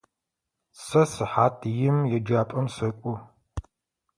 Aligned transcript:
Сэ 0.83 1.01
сыхьат 1.13 1.57
им 1.87 1.97
еджапӏэм 2.15 2.67
сэкӏо. 2.75 3.13